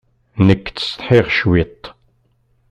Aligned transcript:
Nekk 0.47 0.65
ttsetḥiɣ 0.71 1.25
cwiṭ. 1.37 1.83